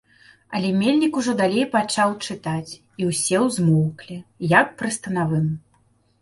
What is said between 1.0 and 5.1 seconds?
ужо далей пачаў чытаць, і ўсе змоўклі, як пры